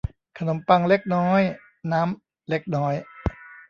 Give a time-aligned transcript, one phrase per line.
[0.37, 1.41] ขนมปังเล็กน้อย
[1.91, 2.93] น้ำเล็กน้อย